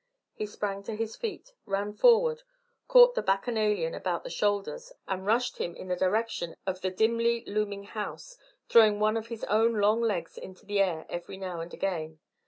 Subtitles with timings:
[0.33, 2.41] He sprang to his feet, ran forward,
[2.87, 7.43] caught the bacchanalian about the shoulders, and rushed him in the direction of the dimly
[7.45, 8.35] looming house,
[8.67, 12.17] throwing one of his own long legs into the air every now and again.